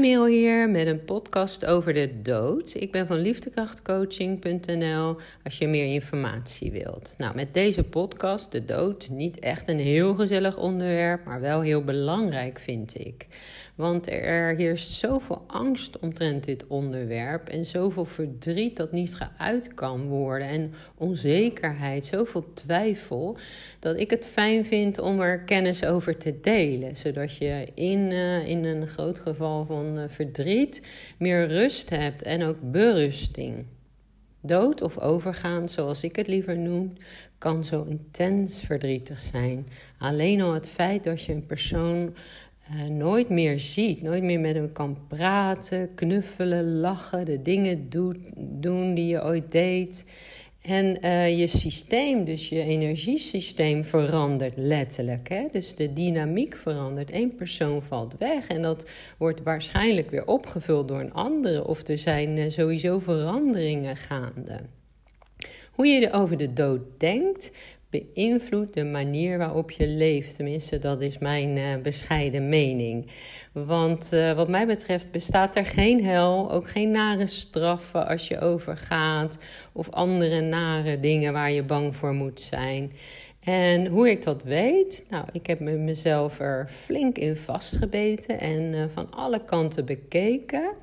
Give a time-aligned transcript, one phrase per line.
[0.00, 2.74] Merel hier met een podcast over de dood.
[2.74, 7.14] Ik ben van liefdekrachtcoaching.nl als je meer informatie wilt.
[7.18, 11.84] Nou, met deze podcast, de dood, niet echt een heel gezellig onderwerp, maar wel heel
[11.84, 13.26] belangrijk vind ik.
[13.74, 20.06] Want er heerst zoveel angst omtrent dit onderwerp en zoveel verdriet dat niet geuit kan
[20.06, 23.36] worden en onzekerheid, zoveel twijfel,
[23.78, 28.48] dat ik het fijn vind om er kennis over te delen, zodat je in, uh,
[28.48, 30.82] in een groot geval van uh, verdriet
[31.18, 33.64] meer rust hebt en ook berusting.
[34.40, 36.92] Dood of overgaan, zoals ik het liever noem,
[37.38, 39.66] kan zo intens verdrietig zijn.
[39.98, 42.14] Alleen al het feit dat je een persoon
[42.72, 48.16] uh, nooit meer ziet, nooit meer met hem kan praten, knuffelen, lachen, de dingen doet,
[48.36, 50.04] doen die je ooit deed.
[50.62, 55.28] En uh, je systeem, dus je energiesysteem verandert letterlijk.
[55.28, 55.46] Hè?
[55.52, 57.12] Dus de dynamiek verandert.
[57.12, 61.66] Eén persoon valt weg en dat wordt waarschijnlijk weer opgevuld door een andere.
[61.66, 64.60] Of er zijn uh, sowieso veranderingen gaande.
[65.72, 67.52] Hoe je over de dood denkt,
[68.00, 70.36] beïnvloedt de manier waarop je leeft.
[70.36, 73.10] Tenminste, dat is mijn uh, bescheiden mening.
[73.52, 78.40] Want uh, wat mij betreft bestaat er geen hel, ook geen nare straffen als je
[78.40, 79.38] overgaat
[79.72, 82.92] of andere nare dingen waar je bang voor moet zijn.
[83.40, 85.04] En hoe ik dat weet?
[85.08, 90.74] Nou, ik heb mezelf er flink in vastgebeten en uh, van alle kanten bekeken.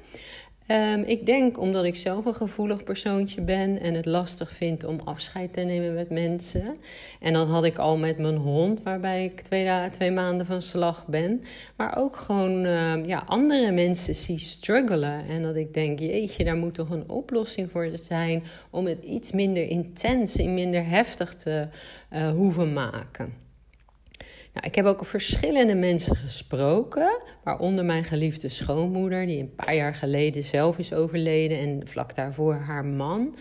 [0.72, 5.00] Um, ik denk omdat ik zelf een gevoelig persoontje ben en het lastig vind om
[5.03, 6.77] afscheid te nemen met mensen.
[7.19, 11.08] En dat had ik al met mijn hond, waarbij ik twee, twee maanden van slag
[11.08, 11.44] ben.
[11.75, 15.25] Maar ook gewoon uh, ja, andere mensen zie struggelen.
[15.27, 19.31] En dat ik denk, jeetje, daar moet toch een oplossing voor zijn om het iets
[19.31, 21.67] minder intens en minder heftig te
[22.14, 23.33] uh, hoeven maken.
[24.53, 29.95] Nou, ik heb ook verschillende mensen gesproken, waaronder mijn geliefde schoonmoeder, die een paar jaar
[29.95, 33.36] geleden zelf is overleden en vlak daarvoor haar man.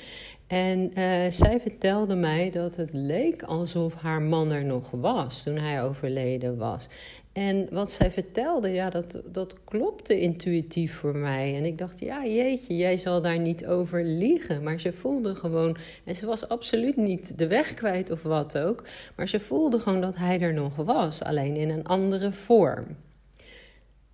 [0.46, 5.56] En uh, zij vertelde mij dat het leek alsof haar man er nog was toen
[5.56, 6.86] hij overleden was.
[7.32, 11.56] En wat zij vertelde, ja, dat, dat klopte intuïtief voor mij.
[11.56, 14.62] En ik dacht, ja, jeetje, jij zal daar niet over liegen.
[14.62, 18.84] Maar ze voelde gewoon, en ze was absoluut niet de weg kwijt of wat ook.
[19.16, 22.86] Maar ze voelde gewoon dat hij er nog was, alleen in een andere vorm.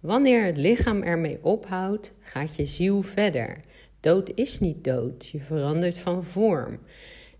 [0.00, 3.60] Wanneer het lichaam ermee ophoudt, gaat je ziel verder.
[4.00, 6.78] Dood is niet dood, je verandert van vorm.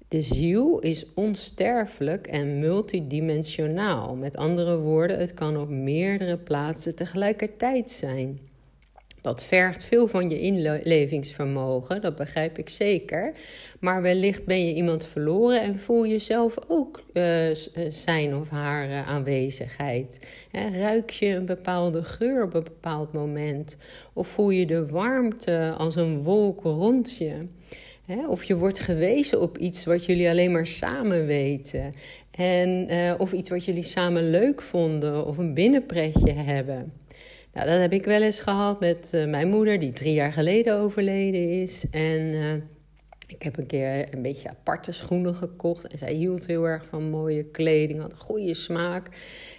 [0.08, 4.16] De ziel is onsterfelijk en multidimensionaal.
[4.16, 8.40] Met andere woorden, het kan op meerdere plaatsen tegelijkertijd zijn.
[9.20, 13.34] Dat vergt veel van je inlevingsvermogen, dat begrijp ik zeker.
[13.80, 17.54] Maar wellicht ben je iemand verloren en voel je zelf ook uh,
[17.88, 20.26] zijn of haar uh, aanwezigheid.
[20.50, 23.76] He, ruik je een bepaalde geur op een bepaald moment?
[24.12, 27.48] Of voel je de warmte als een wolk rond je?
[28.06, 31.94] He, of je wordt gewezen op iets wat jullie alleen maar samen weten.
[32.30, 36.92] En, uh, of iets wat jullie samen leuk vonden of een binnenpretje hebben.
[37.52, 40.78] Nou, dat heb ik wel eens gehad met uh, mijn moeder, die drie jaar geleden
[40.78, 41.86] overleden is.
[41.90, 42.52] En uh,
[43.26, 45.86] ik heb een keer een beetje aparte schoenen gekocht.
[45.86, 49.08] En zij hield heel erg van mooie kleding, had een goede smaak.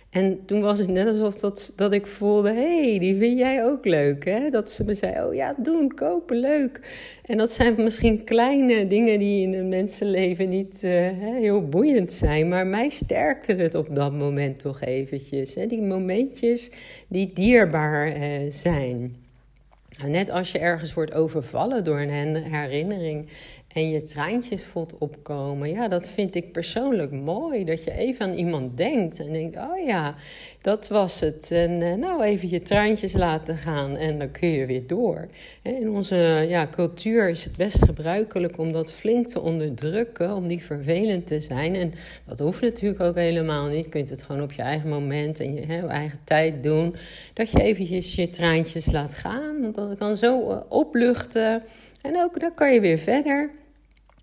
[0.10, 3.66] En toen was het net alsof dat, dat ik voelde: hé, hey, die vind jij
[3.66, 4.26] ook leuk.
[4.26, 4.50] Hè?
[4.50, 6.82] Dat ze me zei: oh ja, doen, kopen, leuk.
[7.26, 12.48] En dat zijn misschien kleine dingen die in een mensenleven niet uh, heel boeiend zijn.
[12.48, 15.56] Maar mij sterkte het op dat moment toch eventjes.
[15.56, 15.66] Hè?
[15.66, 16.72] Die momentjes
[17.08, 19.16] die dierbaar uh, zijn.
[19.98, 23.28] Nou, net als je ergens wordt overvallen door een herinnering
[23.78, 25.70] en je traantjes voelt opkomen.
[25.70, 27.66] Ja, dat vind ik persoonlijk mooi.
[27.66, 30.16] Dat je even aan iemand denkt en denkt: oh ja,
[30.62, 31.52] dat was het.
[31.52, 35.28] En uh, nou, even je traantjes laten gaan en dan kun je weer door.
[35.62, 40.64] In onze ja, cultuur is het best gebruikelijk om dat flink te onderdrukken, om niet
[40.64, 41.76] vervelend te zijn.
[41.76, 41.94] En
[42.26, 43.84] dat hoeft natuurlijk ook helemaal niet.
[43.84, 46.96] Je kunt het gewoon op je eigen moment en je hè, eigen tijd doen.
[47.34, 49.62] Dat je eventjes je traantjes laat gaan.
[49.62, 51.64] Want dat kan zo uh, opluchten.
[52.02, 53.50] En ook dan kan je weer verder.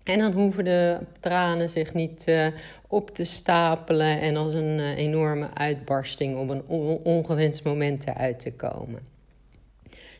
[0.05, 2.47] En dan hoeven de tranen zich niet uh,
[2.87, 8.39] op te stapelen en als een uh, enorme uitbarsting op een on ongewenst moment eruit
[8.39, 9.13] te komen.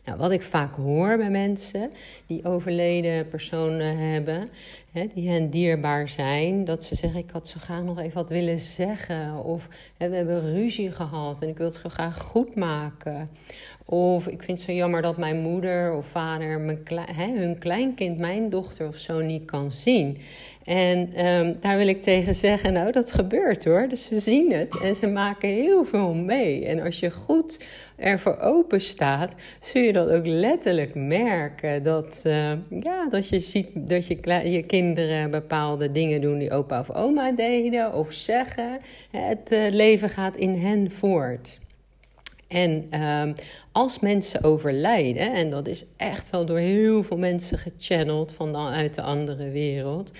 [0.06, 1.90] Nou, wat ik vaak hoor bij mensen
[2.26, 4.48] die overleden personen hebben,
[4.92, 8.30] hè, die hen dierbaar zijn, dat ze zeggen: Ik had zo graag nog even wat
[8.30, 9.44] willen zeggen.
[9.44, 13.28] Of hè, we hebben ruzie gehad en ik wil het zo graag goed maken.
[13.88, 16.78] Of ik vind het zo jammer dat mijn moeder of vader mijn
[17.16, 20.18] hun kleinkind, mijn dochter of zo, niet kan zien.
[20.64, 23.88] En um, daar wil ik tegen zeggen, nou dat gebeurt hoor.
[23.88, 26.66] Dus ze zien het en ze maken heel veel mee.
[26.66, 27.64] En als je goed
[27.96, 31.82] ervoor open staat, zul je dat ook letterlijk merken.
[31.82, 34.18] Dat, uh, ja, dat je ziet dat je,
[34.50, 38.78] je kinderen bepaalde dingen doen die opa of oma deden of zeggen.
[39.10, 41.58] Het uh, leven gaat in hen voort.
[42.48, 43.34] En um,
[43.72, 49.02] als mensen overlijden, en dat is echt wel door heel veel mensen gechanneld vanuit de
[49.02, 50.12] andere wereld,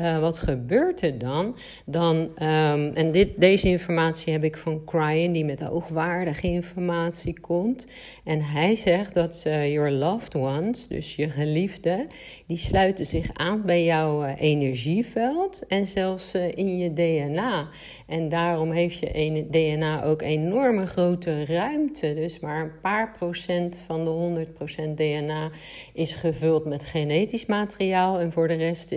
[0.00, 1.56] uh, wat gebeurt er dan?
[1.84, 7.86] dan um, en dit, deze informatie heb ik van Cryan, die met hoogwaardige informatie komt.
[8.24, 12.06] En hij zegt dat uh, your loved ones, dus je geliefden,
[12.46, 17.68] die sluiten zich aan bij jouw uh, energieveld en zelfs in je DNA.
[18.06, 21.75] En daarom heeft je DNA ook enorme grote ruimte.
[22.00, 24.46] Dus maar een paar procent van de
[24.90, 25.50] 100% DNA
[25.92, 28.20] is gevuld met genetisch materiaal.
[28.20, 28.92] En voor de rest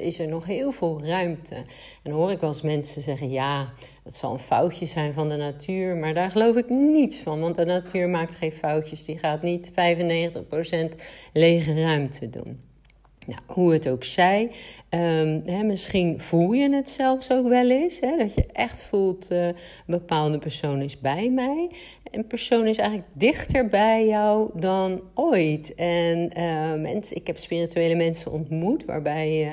[0.00, 1.54] is er nog heel veel ruimte.
[1.54, 1.64] En
[2.02, 3.72] dan hoor ik wel eens mensen zeggen: ja,
[4.02, 5.96] dat zal een foutje zijn van de natuur.
[5.96, 9.04] Maar daar geloof ik niets van, want de natuur maakt geen foutjes.
[9.04, 9.74] Die gaat niet 95%
[11.32, 12.73] lege ruimte doen.
[13.26, 14.50] Nou, hoe het ook zij,
[15.44, 18.00] hè, misschien voel je het zelfs ook wel eens.
[18.00, 19.54] Dat je echt voelt, uh, een
[19.86, 21.70] bepaalde persoon is bij mij.
[22.10, 25.74] Een persoon is eigenlijk dichter bij jou dan ooit.
[25.74, 29.44] En uh, mensen, ik heb spirituele mensen ontmoet waarbij je...
[29.44, 29.52] Eh,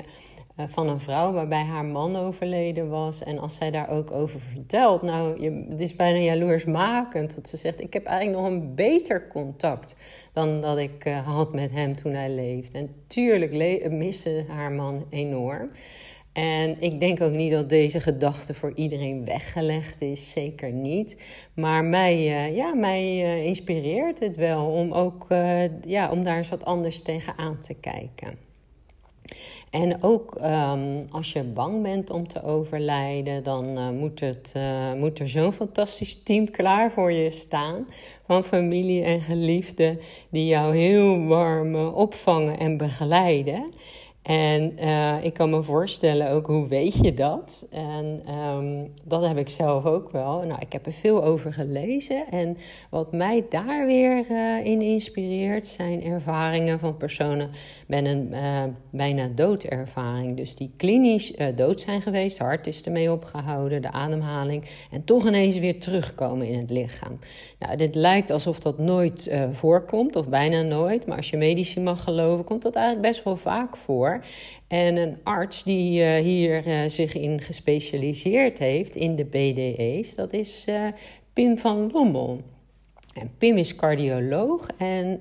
[0.67, 3.23] van een vrouw waarbij haar man overleden was.
[3.23, 7.35] En als zij daar ook over vertelt, nou, je, het is bijna jaloersmakend.
[7.35, 9.95] Dat ze zegt, ik heb eigenlijk nog een beter contact
[10.33, 12.77] dan dat ik uh, had met hem toen hij leefde.
[12.77, 13.51] En tuurlijk
[13.91, 15.69] miste haar man enorm.
[16.33, 21.23] En ik denk ook niet dat deze gedachte voor iedereen weggelegd is, zeker niet.
[21.53, 25.27] Maar mij, uh, ja, mij inspireert het wel om ook
[25.85, 28.49] ja, om daar eens wat anders tegenaan te kijken.
[29.71, 34.93] En ook um, als je bang bent om te overlijden, dan uh, moet, het, uh,
[34.93, 37.87] moet er zo'n fantastisch team klaar voor je staan.
[38.25, 43.73] Van familie en geliefden die jou heel warm opvangen en begeleiden.
[44.21, 47.67] En uh, ik kan me voorstellen ook, hoe weet je dat?
[47.71, 50.41] En um, dat heb ik zelf ook wel.
[50.41, 52.27] Nou, ik heb er veel over gelezen.
[52.29, 52.57] En
[52.89, 57.49] wat mij daar weer uh, in inspireert, zijn ervaringen van personen
[57.87, 60.37] met een uh, bijna doodervaring.
[60.37, 64.65] Dus die klinisch dood zijn geweest, hart is ermee opgehouden, de ademhaling.
[64.91, 67.13] En toch ineens weer terugkomen in het lichaam.
[67.59, 71.07] Nou, dit lijkt alsof dat nooit voorkomt, of bijna nooit.
[71.07, 74.10] Maar als je medici mag geloven, komt dat eigenlijk best wel vaak voor.
[74.67, 80.33] En een arts die uh, hier uh, zich in gespecialiseerd heeft in de BDE's, dat
[80.33, 80.87] is uh,
[81.33, 82.41] Pim van Lommel.
[83.13, 85.19] En Pim is cardioloog en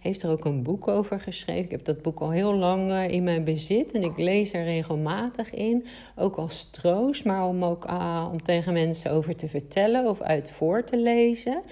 [0.00, 1.64] heeft er ook een boek over geschreven.
[1.64, 5.50] Ik heb dat boek al heel lang in mijn bezit en ik lees er regelmatig
[5.50, 5.86] in.
[6.16, 7.86] Ook als troost, maar om ook
[8.32, 11.62] om tegen mensen over te vertellen of uit voor te lezen.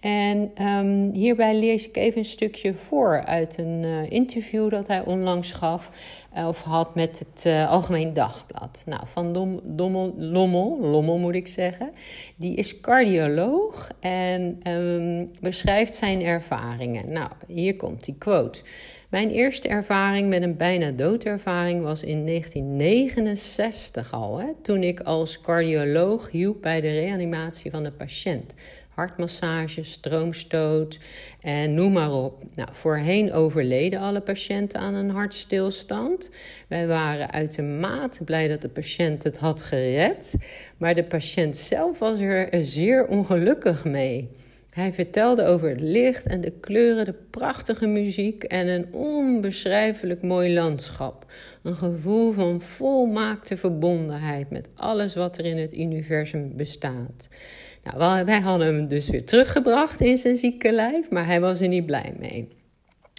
[0.00, 5.04] En um, hierbij lees ik even een stukje voor uit een uh, interview dat hij
[5.04, 5.90] onlangs gaf
[6.36, 8.82] uh, of had met het uh, Algemeen Dagblad.
[8.86, 11.90] Nou, van Dom, Dommel, Lommel, Lommel moet ik zeggen.
[12.36, 17.12] Die is cardioloog en um, beschrijft zijn ervaringen.
[17.12, 18.60] Nou, hier komt die quote.
[19.08, 24.38] Mijn eerste ervaring met een bijna doodervaring was in 1969 al.
[24.38, 28.54] Hè, toen ik als cardioloog hielp bij de reanimatie van de patiënt
[28.98, 30.98] hartmassage, stroomstoot
[31.40, 32.42] en noem maar op.
[32.54, 36.30] Nou, voorheen overleden alle patiënten aan een hartstilstand.
[36.68, 40.34] Wij waren uitermate blij dat de patiënt het had gered,
[40.76, 44.30] maar de patiënt zelf was er zeer ongelukkig mee.
[44.70, 50.54] Hij vertelde over het licht en de kleuren, de prachtige muziek en een onbeschrijfelijk mooi
[50.54, 51.32] landschap.
[51.62, 57.28] Een gevoel van volmaakte verbondenheid met alles wat er in het universum bestaat.
[57.96, 61.68] Nou, wij hadden hem dus weer teruggebracht in zijn zieke lijf, maar hij was er
[61.68, 62.48] niet blij mee.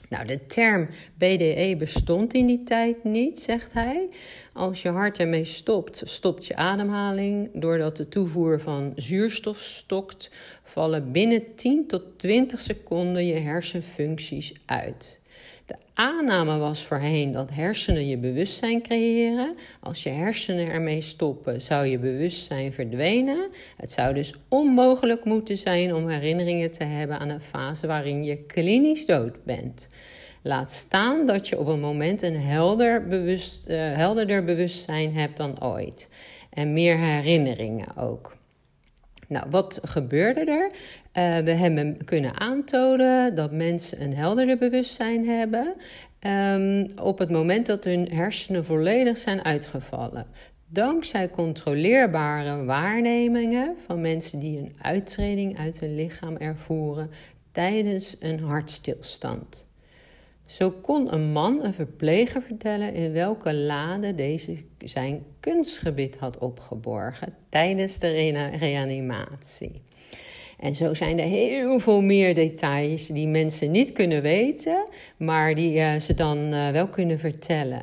[0.10, 4.08] Nou, de term BDE bestond in die tijd niet, zegt hij.
[4.54, 7.50] Als je hart ermee stopt, stopt je ademhaling.
[7.54, 10.32] Doordat de toevoer van zuurstof stokt,
[10.64, 15.22] vallen binnen 10 tot 20 seconden je hersenfuncties uit.
[15.70, 19.56] De aanname was voorheen dat hersenen je bewustzijn creëren.
[19.80, 23.50] Als je hersenen ermee stoppen, zou je bewustzijn verdwenen.
[23.78, 28.46] Het zou dus onmogelijk moeten zijn om herinneringen te hebben aan een fase waarin je
[28.46, 29.88] klinisch dood bent.
[30.42, 35.64] Laat staan dat je op een moment een helder bewust, uh, helderder bewustzijn hebt dan
[35.64, 36.10] ooit.
[36.50, 38.38] En meer herinneringen ook.
[39.30, 40.66] Nou, wat gebeurde er?
[40.70, 45.76] Uh, we hebben kunnen aantonen dat mensen een helderder bewustzijn hebben
[46.28, 50.26] um, op het moment dat hun hersenen volledig zijn uitgevallen.
[50.68, 57.12] Dankzij controleerbare waarnemingen van mensen die een uittreding uit hun lichaam ervoeren
[57.52, 59.69] tijdens een hartstilstand.
[60.50, 67.36] Zo kon een man een verpleger vertellen in welke lade deze zijn kunstgebit had opgeborgen
[67.50, 68.10] tijdens de
[68.58, 69.72] reanimatie.
[70.60, 74.88] En zo zijn er heel veel meer details die mensen niet kunnen weten,
[75.18, 77.80] maar die uh, ze dan uh, wel kunnen vertellen.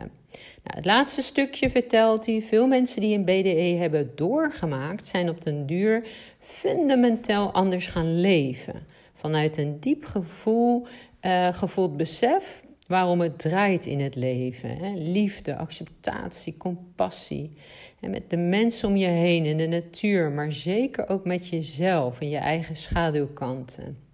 [0.62, 5.42] Nou, het laatste stukje vertelt hij: veel mensen die een BDE hebben doorgemaakt, zijn op
[5.42, 6.06] den duur
[6.40, 8.74] fundamenteel anders gaan leven.
[9.14, 10.86] Vanuit een diep gevoel,
[11.26, 14.76] uh, gevoeld besef waarom het draait in het leven.
[14.76, 14.92] Hè?
[14.94, 17.52] Liefde, acceptatie, compassie.
[18.00, 22.20] En met de mensen om je heen in de natuur, maar zeker ook met jezelf
[22.20, 24.05] en je eigen schaduwkanten.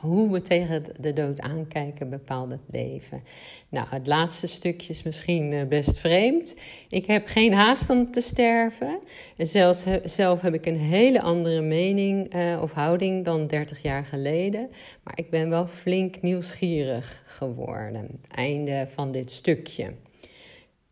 [0.00, 3.22] Hoe we tegen de dood aankijken bepaalt het leven.
[3.68, 6.54] Nou, het laatste stukje is misschien eh, best vreemd.
[6.88, 8.98] Ik heb geen haast om te sterven.
[9.36, 14.04] En zelfs, zelf heb ik een hele andere mening uh, of houding dan 30 jaar
[14.04, 14.70] geleden.
[15.02, 18.20] Maar ik ben wel flink nieuwsgierig geworden.
[18.28, 19.94] Einde van dit stukje.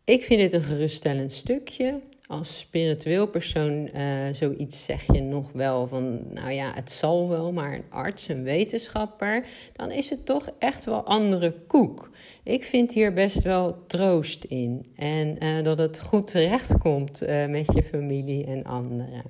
[0.03, 5.87] Ik vind dit een geruststellend stukje als spiritueel persoon uh, zoiets zeg je nog wel
[5.87, 10.49] van, nou ja, het zal wel, maar een arts, een wetenschapper, dan is het toch
[10.59, 12.09] echt wel andere koek.
[12.43, 17.65] Ik vind hier best wel troost in en uh, dat het goed terechtkomt uh, met
[17.73, 19.23] je familie en anderen.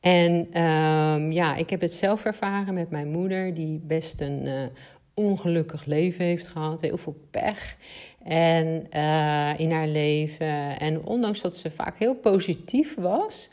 [0.00, 4.70] En um, ja, ik heb het zelf ervaren met mijn moeder, die best een
[5.14, 7.76] ongelukkig leven heeft gehad, heel veel pech
[8.24, 10.78] en, uh, in haar leven.
[10.78, 13.50] En ondanks dat ze vaak heel positief was,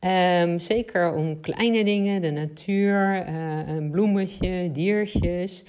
[0.00, 5.64] um, zeker om kleine dingen, de natuur, uh, een bloemetje, diertjes,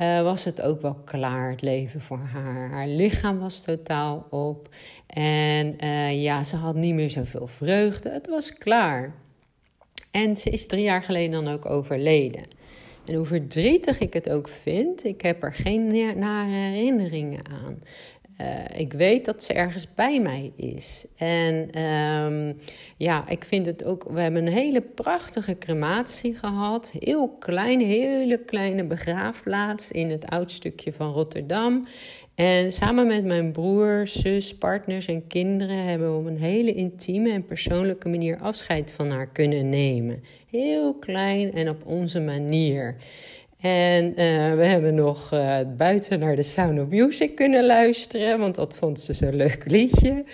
[0.00, 2.70] uh, was het ook wel klaar, het leven voor haar.
[2.70, 4.68] Haar lichaam was totaal op.
[5.06, 5.76] En
[6.20, 8.10] ja, ze had niet meer zoveel vreugde.
[8.10, 9.14] Het was klaar.
[10.10, 12.42] En ze is drie jaar geleden dan ook overleden.
[13.04, 17.82] En hoe verdrietig ik het ook vind, ik heb er geen nare herinneringen aan.
[18.40, 21.06] Uh, ik weet dat ze ergens bij mij is.
[21.16, 22.56] En um,
[22.96, 24.04] ja, ik vind het ook.
[24.10, 26.94] We hebben een hele prachtige crematie gehad.
[26.98, 31.84] Heel klein, hele kleine begraafplaats in het oudstukje van Rotterdam.
[32.34, 37.30] En samen met mijn broer, zus, partners en kinderen hebben we op een hele intieme
[37.30, 40.22] en persoonlijke manier afscheid van haar kunnen nemen.
[40.50, 42.96] Heel klein en op onze manier.
[43.60, 44.14] En uh,
[44.54, 49.00] we hebben nog uh, buiten naar de Sound of Music kunnen luisteren, want dat vond
[49.00, 50.24] ze zo'n leuk liedje.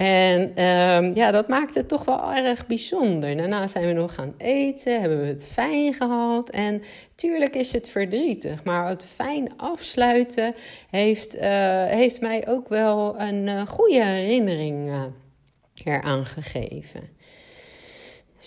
[0.00, 3.36] En um, ja, dat maakte het toch wel erg bijzonder.
[3.36, 6.50] Daarna zijn we nog gaan eten, hebben we het fijn gehad.
[6.50, 6.82] En
[7.14, 10.54] tuurlijk is het verdrietig, maar het fijn afsluiten
[10.90, 11.42] heeft, uh,
[11.84, 14.92] heeft mij ook wel een goede herinnering
[15.84, 17.00] eraan gegeven.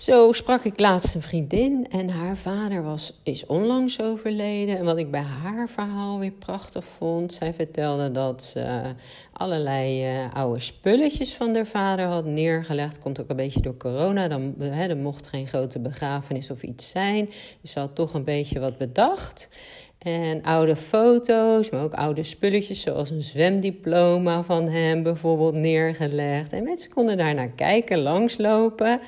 [0.03, 4.77] Zo sprak ik laatst een vriendin en haar vader was, is onlangs overleden.
[4.77, 8.81] En wat ik bij haar verhaal weer prachtig vond, zij vertelde dat ze
[9.33, 12.99] allerlei uh, oude spulletjes van haar vader had neergelegd.
[12.99, 17.29] Komt ook een beetje door corona, dan er mocht geen grote begrafenis of iets zijn.
[17.61, 19.49] Dus ze had toch een beetje wat bedacht.
[19.97, 26.53] En oude foto's, maar ook oude spulletjes, zoals een zwemdiploma van hem bijvoorbeeld neergelegd.
[26.53, 28.99] En mensen konden daar naar kijken, langslopen.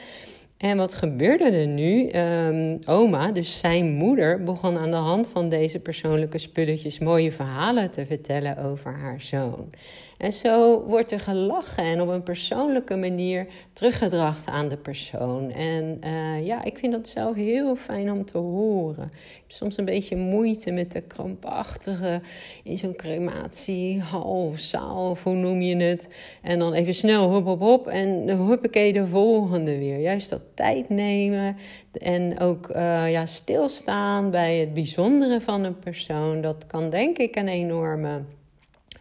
[0.66, 2.10] En wat gebeurde er nu?
[2.12, 7.92] Um, oma, dus zijn moeder, begon aan de hand van deze persoonlijke spulletjes mooie verhalen
[7.92, 9.70] te vertellen over haar zoon.
[10.18, 15.52] En zo wordt er gelachen en op een persoonlijke manier teruggedracht aan de persoon.
[15.52, 19.06] En uh, ja, ik vind dat zelf heel fijn om te horen.
[19.06, 22.22] Ik heb soms een beetje moeite met de krampachtige
[22.64, 26.08] in zo'n crematiehal of zaal, of hoe noem je het.
[26.42, 30.00] En dan even snel hop, hop, hop en huppakee de volgende weer.
[30.00, 31.58] Juist dat tijd nemen
[31.92, 36.42] en ook uh, ja, stilstaan bij het bijzondere van een persoon.
[36.42, 38.22] Dat kan denk ik een enorme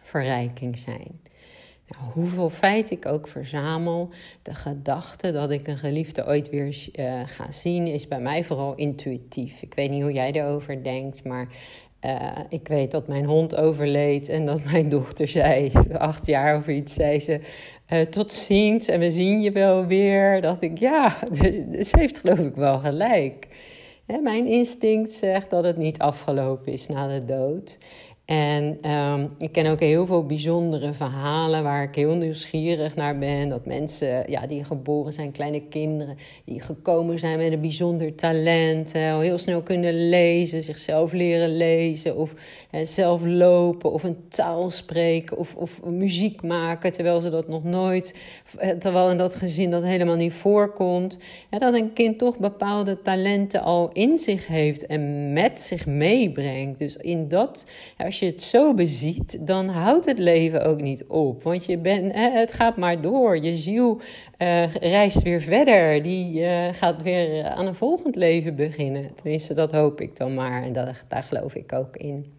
[0.01, 1.23] verrijking zijn.
[1.87, 4.09] Nou, hoeveel feit ik ook verzamel,
[4.41, 8.75] de gedachte dat ik een geliefde ooit weer uh, ga zien, is bij mij vooral
[8.75, 9.61] intuïtief.
[9.61, 11.47] Ik weet niet hoe jij erover denkt, maar
[12.05, 16.67] uh, ik weet dat mijn hond overleed en dat mijn dochter zei, acht jaar of
[16.67, 17.39] iets, zei ze,
[17.89, 20.41] uh, tot ziens en we zien je wel weer.
[20.41, 21.17] Dat ik, ja,
[21.71, 23.47] dus, ze heeft geloof ik wel gelijk.
[24.05, 27.77] Hè, mijn instinct zegt dat het niet afgelopen is na de dood.
[28.25, 33.49] En ehm, ik ken ook heel veel bijzondere verhalen waar ik heel nieuwsgierig naar ben.
[33.49, 38.95] Dat mensen ja, die geboren zijn, kleine kinderen, die gekomen zijn met een bijzonder talent,
[38.95, 42.33] al heel snel kunnen lezen, zichzelf leren lezen, of
[42.83, 48.15] zelf lopen, of een taal spreken, of, of muziek maken terwijl ze dat nog nooit,
[48.79, 51.17] terwijl in dat gezin dat helemaal niet voorkomt.
[51.49, 56.79] dat een kind toch bepaalde talenten al in zich heeft en met zich meebrengt.
[56.79, 57.67] Dus in dat,
[58.19, 61.43] je het zo beziet, dan houdt het leven ook niet op.
[61.43, 63.37] Want je bent, het gaat maar door.
[63.37, 64.01] Je ziel
[64.37, 66.03] uh, reist weer verder.
[66.03, 69.15] Die uh, gaat weer aan een volgend leven beginnen.
[69.15, 70.63] Tenminste, dat hoop ik dan maar.
[70.63, 72.33] En daar geloof ik ook in.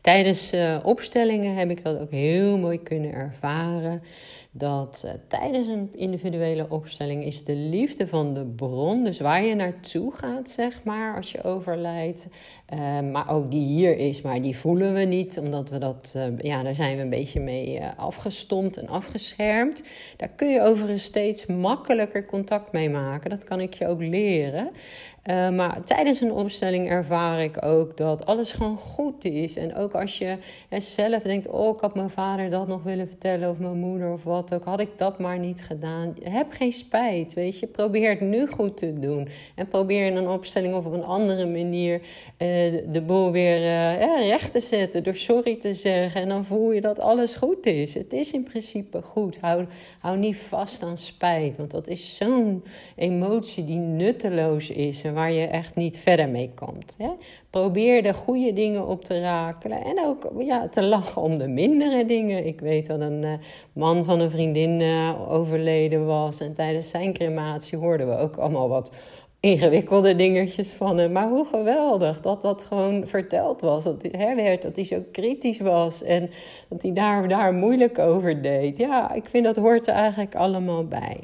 [0.00, 4.02] Tijdens uh, opstellingen heb ik dat ook heel mooi kunnen ervaren
[4.54, 9.54] dat uh, tijdens een individuele opstelling is de liefde van de bron, dus waar je
[9.54, 12.28] naartoe gaat, zeg maar, als je overlijdt,
[12.74, 16.38] uh, maar ook die hier is, maar die voelen we niet, omdat we dat, uh,
[16.38, 19.82] ja, daar zijn we een beetje mee afgestompt en afgeschermd.
[20.16, 24.70] Daar kun je overigens steeds makkelijker contact mee maken, dat kan ik je ook leren.
[25.56, 29.56] maar tijdens een opstelling ervaar ik ook dat alles gewoon goed is.
[29.56, 30.36] En ook als je
[30.70, 34.24] zelf denkt: Oh, ik had mijn vader dat nog willen vertellen, of mijn moeder of
[34.24, 36.14] wat ook, had ik dat maar niet gedaan.
[36.22, 37.66] Heb geen spijt, weet je.
[37.66, 39.28] Probeer het nu goed te doen.
[39.54, 42.08] En probeer in een opstelling of op een andere manier uh,
[42.92, 45.02] de boel weer uh, recht te zetten.
[45.02, 46.20] Door sorry te zeggen.
[46.20, 47.94] En dan voel je dat alles goed is.
[47.94, 49.38] Het is in principe goed.
[49.40, 49.66] Hou,
[49.98, 51.56] hou niet vast aan spijt.
[51.56, 52.64] Want dat is zo'n
[52.96, 55.04] emotie die nutteloos is.
[55.04, 56.94] En waar je echt niet verder mee komt.
[56.98, 57.10] Hè?
[57.50, 59.84] Probeer de goede dingen op te rakelen.
[59.84, 62.46] En ook ja, te lachen om de mindere dingen.
[62.46, 63.40] Ik weet dat een
[63.72, 66.40] man van een vriendin uh, overleden was.
[66.40, 68.92] En tijdens zijn crematie hoorden we ook allemaal wat
[69.40, 71.12] ingewikkelde dingetjes van hem.
[71.12, 73.84] Maar hoe geweldig dat dat gewoon verteld was.
[73.84, 76.02] Dat hij werd, dat hij zo kritisch was.
[76.02, 76.30] En
[76.68, 78.78] dat hij daar, daar moeilijk over deed.
[78.78, 81.20] Ja, ik vind dat hoort er eigenlijk allemaal bij.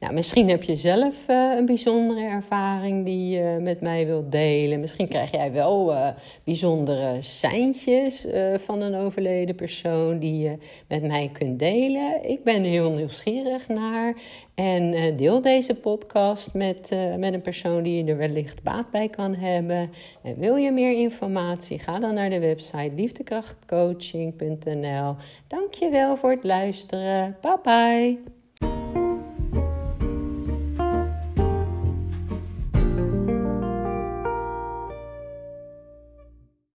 [0.00, 4.80] Nou, misschien heb je zelf uh, een bijzondere ervaring die je met mij wilt delen.
[4.80, 6.08] Misschien krijg jij wel uh,
[6.44, 10.58] bijzondere seintjes uh, van een overleden persoon die je
[10.88, 12.28] met mij kunt delen.
[12.28, 14.14] Ik ben heel nieuwsgierig naar.
[14.54, 19.34] En deel deze podcast met, met een persoon die je er wellicht baat bij kan
[19.34, 19.88] hebben.
[20.22, 21.78] En wil je meer informatie?
[21.78, 25.14] Ga dan naar de website liefdekrachtcoaching.nl.
[25.46, 27.36] Dankjewel voor het luisteren.
[27.40, 28.35] Bye bye.